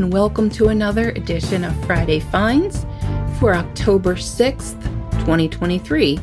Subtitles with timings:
[0.00, 2.86] and welcome to another edition of Friday Finds
[3.38, 6.18] for October 6th, 2023.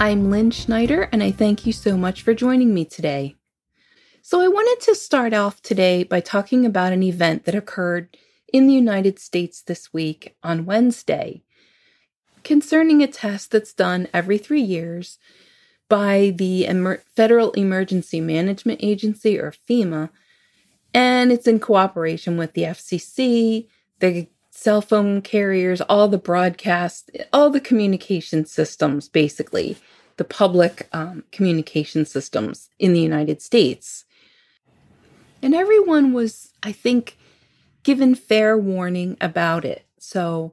[0.00, 3.36] I'm Lynn Schneider, and I thank you so much for joining me today.
[4.22, 8.16] So, I wanted to start off today by talking about an event that occurred
[8.52, 11.42] in the United States this week on Wednesday
[12.42, 15.20] concerning a test that's done every three years
[15.88, 20.10] by the Emer- Federal Emergency Management Agency, or FEMA,
[20.94, 23.68] and it's in cooperation with the FCC,
[24.00, 29.76] the cell phone carriers, all the broadcast, all the communication systems, basically,
[30.16, 34.04] the public um, communication systems in the United States.
[35.42, 37.16] And everyone was, I think,
[37.84, 39.86] given fair warning about it.
[39.98, 40.52] So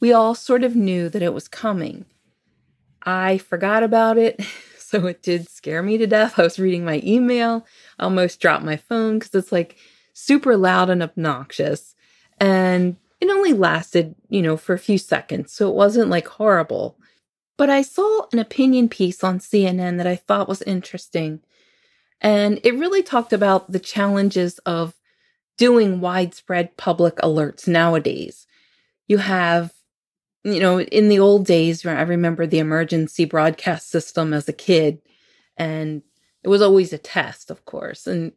[0.00, 2.04] we all sort of knew that it was coming.
[3.02, 4.40] I forgot about it,
[4.78, 6.38] so it did scare me to death.
[6.38, 7.66] I was reading my email,
[7.98, 9.76] almost dropped my phone because it's like
[10.12, 11.94] super loud and obnoxious.
[12.40, 16.96] And it only lasted, you know, for a few seconds, so it wasn't like horrible.
[17.56, 21.40] But I saw an opinion piece on CNN that I thought was interesting.
[22.20, 24.94] And it really talked about the challenges of
[25.56, 28.46] doing widespread public alerts nowadays.
[29.08, 29.72] You have,
[30.44, 35.00] you know, in the old days, I remember the emergency broadcast system as a kid,
[35.56, 36.02] and
[36.48, 38.06] it was always a test, of course.
[38.06, 38.32] And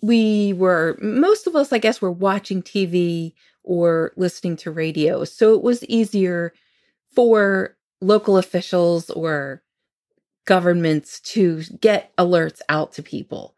[0.00, 3.32] we were, most of us, I guess, were watching TV
[3.64, 5.24] or listening to radio.
[5.24, 6.52] So it was easier
[7.12, 9.64] for local officials or
[10.44, 13.56] governments to get alerts out to people.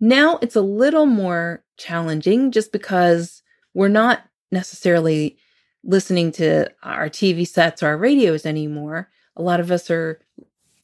[0.00, 3.42] Now it's a little more challenging just because
[3.74, 5.36] we're not necessarily
[5.84, 9.10] listening to our TV sets or our radios anymore.
[9.36, 10.18] A lot of us are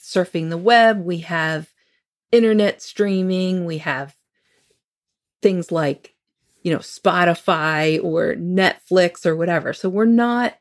[0.05, 1.05] surfing the web.
[1.05, 1.73] We have
[2.31, 3.65] internet streaming.
[3.65, 4.17] We have
[5.41, 6.15] things like,
[6.63, 9.73] you know, Spotify or Netflix or whatever.
[9.73, 10.55] So we're not,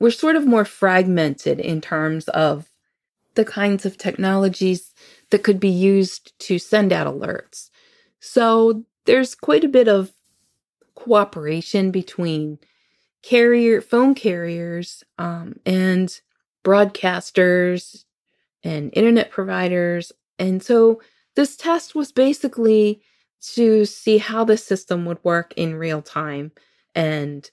[0.00, 2.68] we're sort of more fragmented in terms of
[3.34, 4.92] the kinds of technologies
[5.30, 7.70] that could be used to send out alerts.
[8.20, 10.12] So there's quite a bit of
[10.94, 12.58] cooperation between
[13.22, 16.20] carrier phone carriers um, and
[16.64, 18.04] broadcasters
[18.64, 20.12] and internet providers.
[20.38, 21.00] And so
[21.34, 23.02] this test was basically
[23.54, 26.52] to see how the system would work in real time
[26.94, 27.50] and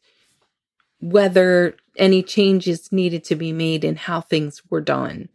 [1.01, 5.29] whether any changes needed to be made in how things were done.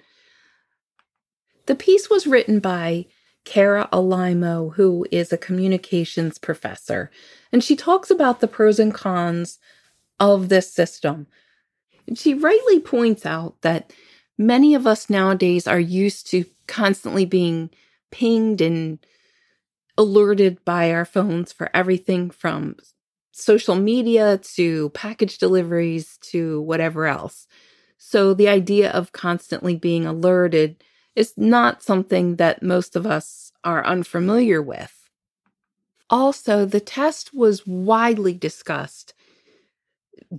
[1.67, 3.07] The piece was written by
[3.45, 7.11] Kara Alaimo, who is a communications professor,
[7.53, 9.59] and she talks about the pros and cons
[10.21, 11.27] of this system.
[12.15, 13.93] She rightly points out that
[14.39, 17.71] many of us nowadays are used to constantly being
[18.11, 18.99] pinged and
[19.97, 22.77] alerted by our phones for everything from
[23.33, 27.47] social media to package deliveries to whatever else.
[27.99, 30.83] So the idea of constantly being alerted
[31.17, 35.09] is not something that most of us are unfamiliar with.
[36.11, 39.15] Also, the test was widely discussed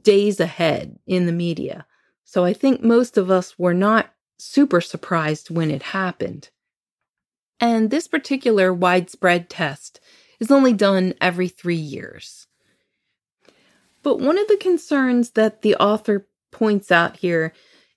[0.02, 1.86] days ahead in the media.
[2.26, 6.50] So I think most of us were not super surprised when it happened.
[7.60, 10.02] And this particular widespread test
[10.40, 12.48] is only done every three years.
[14.04, 17.54] But one of the concerns that the author points out here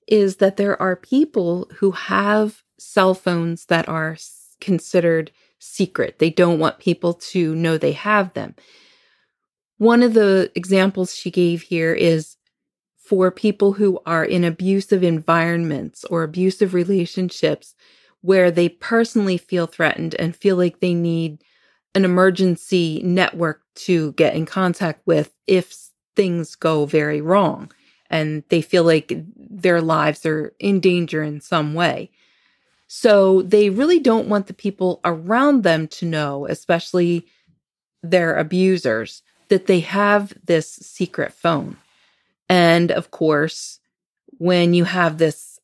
[0.06, 4.16] is that there are people who have cell phones that are
[4.60, 6.18] considered secret.
[6.18, 8.54] They don't want people to know they have them.
[9.78, 12.37] One of the examples she gave here is
[13.08, 17.74] for people who are in abusive environments or abusive relationships
[18.20, 21.42] where they personally feel threatened and feel like they need
[21.94, 25.74] an emergency network to get in contact with if
[26.16, 27.72] things go very wrong
[28.10, 32.10] and they feel like their lives are in danger in some way.
[32.88, 37.26] So they really don't want the people around them to know, especially
[38.02, 41.78] their abusers, that they have this secret phone.
[42.48, 43.80] And of course,
[44.38, 45.58] when you have this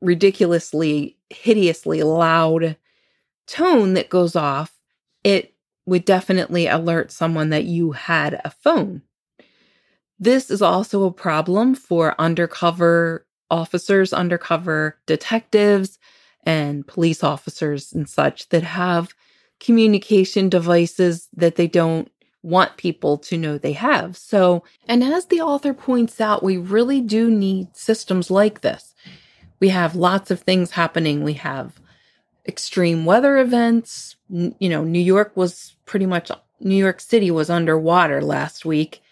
[0.00, 2.76] ridiculously hideously loud
[3.46, 4.78] tone that goes off,
[5.24, 5.54] it
[5.86, 9.02] would definitely alert someone that you had a phone.
[10.18, 15.98] This is also a problem for undercover officers, undercover detectives,
[16.44, 19.14] and police officers and such that have
[19.58, 22.10] communication devices that they don't
[22.42, 24.16] want people to know they have.
[24.16, 28.90] So, and as the author points out, we really do need systems like this
[29.60, 31.22] we have lots of things happening.
[31.22, 31.78] We have
[32.48, 34.16] extreme weather events.
[34.28, 39.02] you know, New York was pretty much New York City was underwater last week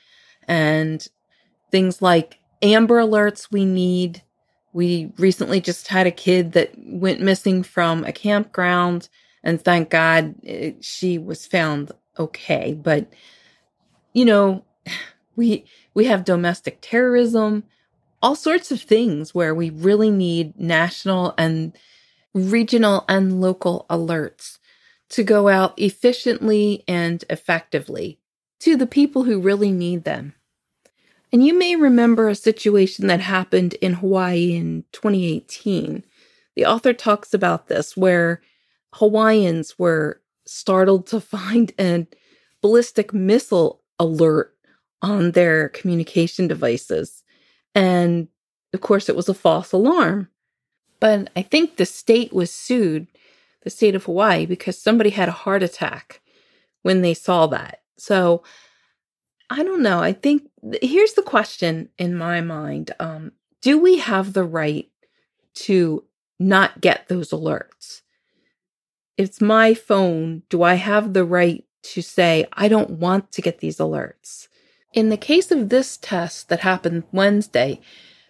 [0.49, 1.07] and
[1.71, 4.23] things like Amber Alerts we need.
[4.73, 9.09] We recently just had a kid that went missing from a campground
[9.45, 12.75] and thank God it, she was found okay.
[12.75, 13.13] But,
[14.13, 14.65] you know,
[15.37, 17.65] we, we have domestic terrorism,
[18.23, 21.77] all sorts of things where we really need national and
[22.35, 24.59] regional and local alerts
[25.11, 28.19] to go out efficiently and effectively
[28.61, 30.35] to the people who really need them.
[31.33, 36.05] And you may remember a situation that happened in Hawaii in 2018.
[36.57, 38.41] The author talks about this where
[38.95, 42.07] Hawaiians were startled to find a
[42.61, 44.55] ballistic missile alert
[45.03, 47.23] on their communication devices.
[47.75, 48.29] And
[48.75, 50.29] of course, it was a false alarm.
[51.01, 53.07] But I think the state was sued,
[53.63, 56.21] the state of Hawaii, because somebody had a heart attack
[56.83, 57.83] when they saw that.
[57.97, 58.43] So
[59.51, 60.01] I don't know.
[60.01, 60.49] I think
[60.83, 64.89] here's the question in my mind um, Do we have the right
[65.55, 66.05] to
[66.39, 68.03] not get those alerts?
[69.19, 70.45] It's my phone.
[70.49, 74.47] Do I have the right to say, I don't want to get these alerts?
[74.95, 77.81] In the case of this test that happened Wednesday,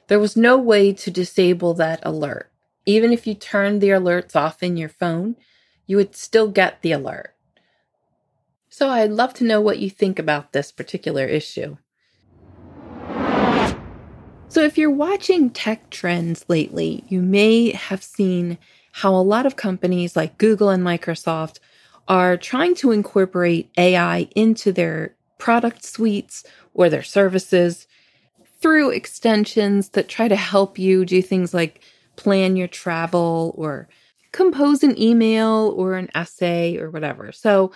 [0.07, 2.51] there was no way to disable that alert.
[2.87, 5.37] Even if you turned the alerts off in your phone,
[5.87, 7.35] you would still get the alert.
[8.71, 11.77] So I'd love to know what you think about this particular issue.
[14.51, 18.57] So, if you're watching tech trends lately, you may have seen
[18.99, 21.61] how a lot of companies like Google and Microsoft
[22.09, 26.43] are trying to incorporate AI into their product suites
[26.75, 27.87] or their services
[28.61, 31.81] through extensions that try to help you do things like
[32.17, 33.89] plan your travel or
[34.33, 37.31] compose an email or an essay or whatever.
[37.31, 37.71] So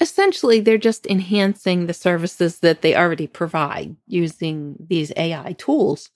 [0.00, 6.10] essentially, they're just enhancing the services that they already provide using these AI tools.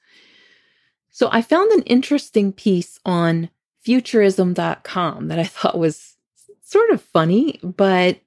[1.11, 3.49] So I found an interesting piece on
[3.83, 6.17] futurism.com that I thought was
[6.63, 8.19] sort of funny, but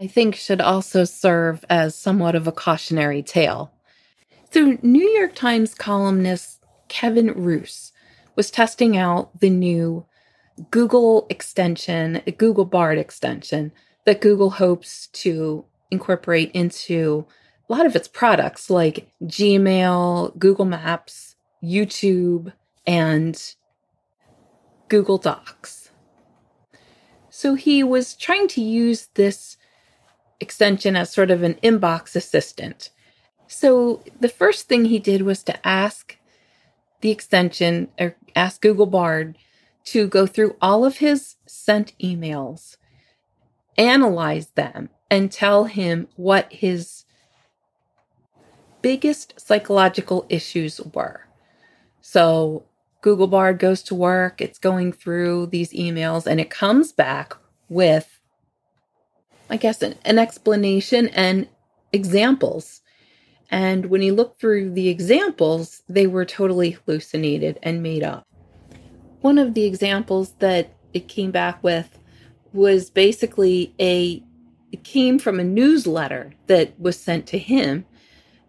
[0.00, 3.72] I think should also serve as somewhat of a cautionary tale.
[4.50, 7.92] So, New York Times columnist Kevin Roose
[8.36, 10.04] was testing out the new
[10.70, 13.72] Google extension, Google Bard extension
[14.04, 17.26] that Google hopes to incorporate into
[17.68, 22.52] a lot of its products like Gmail, Google Maps, YouTube,
[22.86, 23.54] and
[24.92, 25.90] Google Docs.
[27.30, 29.56] So he was trying to use this
[30.38, 32.90] extension as sort of an inbox assistant.
[33.46, 36.18] So the first thing he did was to ask
[37.00, 39.38] the extension or ask Google Bard
[39.84, 42.76] to go through all of his sent emails,
[43.78, 47.06] analyze them, and tell him what his
[48.82, 51.26] biggest psychological issues were.
[52.02, 52.64] So
[53.02, 57.34] Google Bard goes to work, it's going through these emails, and it comes back
[57.68, 58.20] with
[59.52, 61.46] I guess, an, an explanation and
[61.92, 62.80] examples.
[63.50, 68.26] And when you look through the examples, they were totally hallucinated and made up.
[69.20, 71.98] One of the examples that it came back with
[72.54, 74.22] was basically a
[74.72, 77.84] it came from a newsletter that was sent to him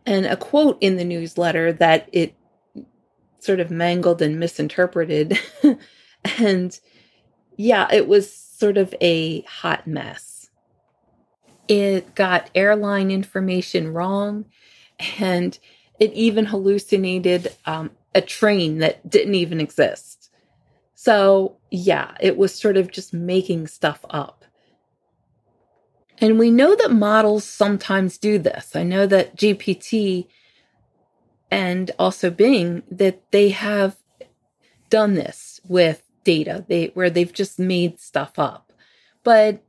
[0.06, 2.34] and a quote in the newsletter that it
[3.44, 5.38] sort of mangled and misinterpreted
[6.40, 6.80] and
[7.58, 10.34] yeah it was sort of a hot mess
[11.68, 14.46] it got airline information wrong,
[15.18, 15.58] and
[16.00, 20.30] it even hallucinated um, a train that didn't even exist.
[20.96, 24.46] So, yeah, it was sort of just making stuff up.
[26.20, 28.76] And we know that models sometimes do this.
[28.76, 30.28] I know that GPT
[31.54, 33.96] and also Bing that they have
[34.90, 38.74] done this with data they where they've just made stuff up.
[39.24, 39.62] But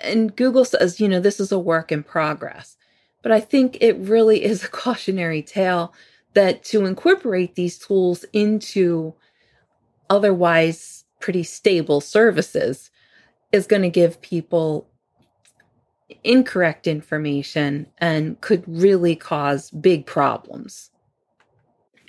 [0.00, 2.76] and Google says, you know, this is a work in progress.
[3.22, 5.94] But I think it really is a cautionary tale
[6.34, 9.14] that to incorporate these tools into
[10.10, 12.90] otherwise pretty stable services
[13.52, 14.88] is going to give people
[16.24, 20.90] incorrect information and could really cause big problems.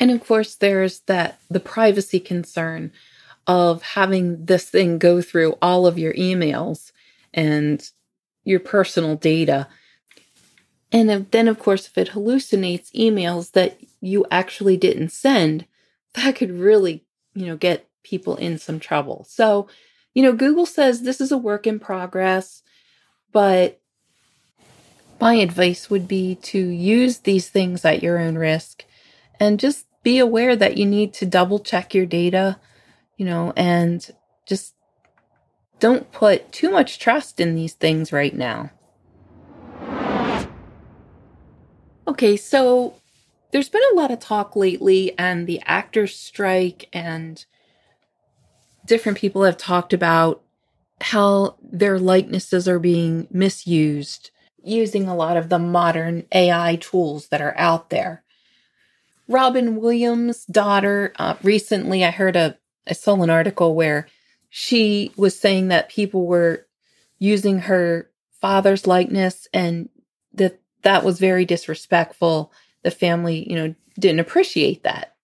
[0.05, 2.91] And of course, there's that the privacy concern
[3.47, 6.91] of having this thing go through all of your emails
[7.33, 7.89] and
[8.43, 9.67] your personal data.
[10.91, 15.65] And then, of course, if it hallucinates emails that you actually didn't send,
[16.13, 19.25] that could really, you know, get people in some trouble.
[19.27, 19.67] So,
[20.13, 22.61] you know, Google says this is a work in progress,
[23.31, 23.81] but
[25.19, 28.83] My advice would be to use these things at your own risk
[29.39, 32.59] and just be aware that you need to double check your data,
[33.17, 34.07] you know, and
[34.45, 34.75] just
[35.79, 38.69] don't put too much trust in these things right now.
[42.07, 42.93] Okay, so
[43.51, 47.43] there's been a lot of talk lately, and the actors' strike, and
[48.85, 50.43] different people have talked about
[51.01, 54.29] how their likenesses are being misused
[54.63, 58.23] using a lot of the modern AI tools that are out there.
[59.27, 64.07] Robin Williams' daughter, uh, recently I heard a, I saw an article where
[64.49, 66.67] she was saying that people were
[67.17, 69.89] using her father's likeness and
[70.33, 72.51] that that was very disrespectful.
[72.83, 75.15] The family, you know, didn't appreciate that.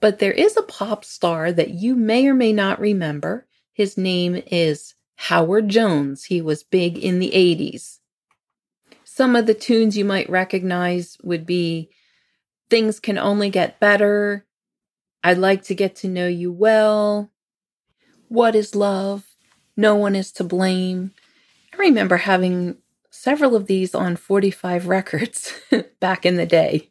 [0.00, 3.46] But there is a pop star that you may or may not remember.
[3.72, 6.24] His name is Howard Jones.
[6.24, 8.00] He was big in the 80s.
[9.04, 11.90] Some of the tunes you might recognize would be
[12.72, 14.46] Things Can Only Get Better,
[15.22, 17.30] I'd like to get to know you well,
[18.28, 19.26] What is Love,
[19.76, 21.10] No One is to Blame.
[21.74, 22.78] I remember having
[23.10, 25.52] several of these on 45 records
[26.00, 26.88] back in the day.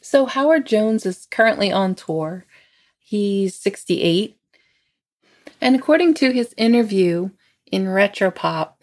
[0.00, 2.46] So, Howard Jones is currently on tour.
[3.00, 4.36] He's 68.
[5.60, 7.30] And according to his interview
[7.72, 8.74] in Retropop,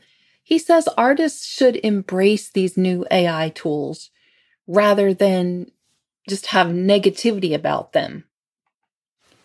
[0.44, 4.10] he says artists should embrace these new AI tools
[4.68, 5.72] rather than
[6.30, 8.26] just have negativity about them.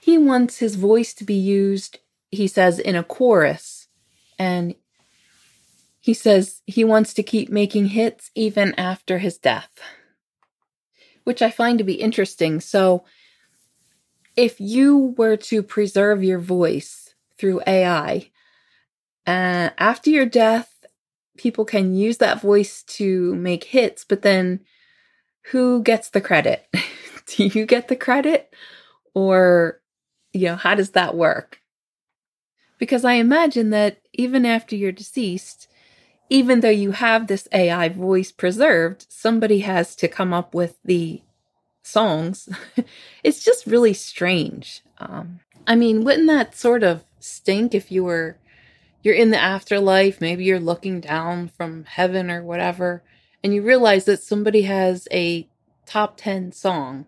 [0.01, 1.99] He wants his voice to be used,
[2.31, 3.89] he says, in a chorus.
[4.39, 4.75] And
[6.01, 9.81] he says he wants to keep making hits even after his death
[11.25, 12.61] which I find to be interesting.
[12.61, 13.05] So,
[14.37, 18.31] if you were to preserve your voice through AI,
[19.27, 20.85] uh, after your death,
[21.37, 24.61] people can use that voice to make hits, but then
[25.51, 26.67] who gets the credit?
[27.27, 28.53] Do you get the credit?
[29.15, 29.81] Or,
[30.33, 31.61] you know, how does that work?
[32.79, 35.69] Because I imagine that even after you're deceased,
[36.29, 41.23] even though you have this AI voice preserved, somebody has to come up with the
[41.83, 42.49] songs.
[43.23, 44.83] it's just really strange.
[44.99, 48.37] Um, I mean, wouldn't that sort of stink if you were
[49.03, 53.03] you're in the afterlife, maybe you're looking down from heaven or whatever,
[53.45, 55.47] and you realize that somebody has a
[55.85, 57.05] top 10 song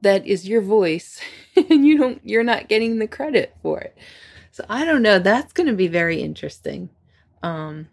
[0.00, 1.20] that is your voice
[1.70, 3.96] and you don't you're not getting the credit for it.
[4.50, 6.90] So I don't know, that's going to be very interesting.
[7.42, 7.88] Um,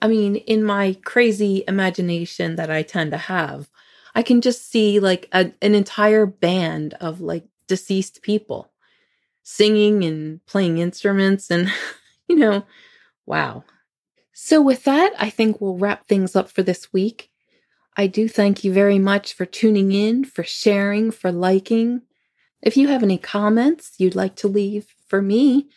[0.00, 3.70] I mean, in my crazy imagination that I tend to have,
[4.14, 8.70] I can just see like a, an entire band of like deceased people
[9.42, 11.72] singing and playing instruments and,
[12.28, 12.64] you know,
[13.26, 13.64] wow.
[14.40, 17.32] So, with that, I think we'll wrap things up for this week.
[17.96, 22.02] I do thank you very much for tuning in, for sharing, for liking.
[22.62, 25.68] If you have any comments you'd like to leave for me,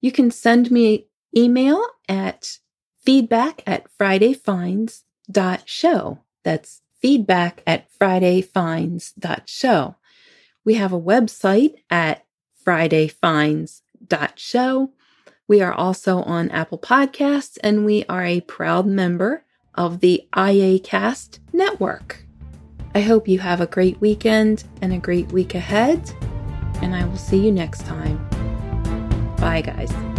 [0.00, 2.56] you can send me email at
[3.04, 6.18] feedback at fridayfinds.show.
[6.42, 9.96] That's feedback at fridayfinds.show.
[10.64, 12.24] We have a website at
[12.66, 14.90] fridayfinds.show.
[15.50, 19.42] We are also on Apple Podcasts and we are a proud member
[19.74, 22.24] of the IACast network.
[22.94, 26.08] I hope you have a great weekend and a great week ahead,
[26.82, 28.24] and I will see you next time.
[29.38, 30.09] Bye, guys.